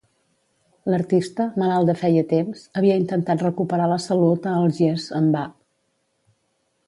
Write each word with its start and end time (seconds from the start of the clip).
L'artista, 0.91 1.45
malalt 1.63 1.89
de 1.91 1.95
feia 1.99 2.23
temps, 2.31 2.63
havia 2.81 2.97
intentat 3.03 3.45
recuperar 3.47 3.91
la 3.93 4.01
salut 4.07 4.49
a 4.53 4.57
Algiers 4.61 5.05
en 5.23 5.29
va. 5.37 5.45